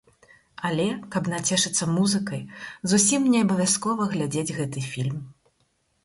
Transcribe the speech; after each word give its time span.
Але, 0.67 0.85
каб 1.15 1.27
нацешыцца 1.33 1.87
музыкай, 1.97 2.41
зусім 2.93 3.27
не 3.33 3.39
абавязкова 3.45 4.07
глядзець 4.15 4.55
гэты 4.61 4.79
фільм. 4.93 5.21